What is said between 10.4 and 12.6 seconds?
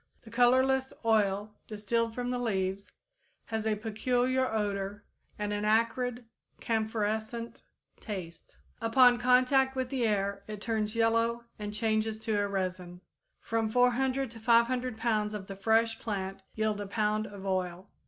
it turns yellow and changes to a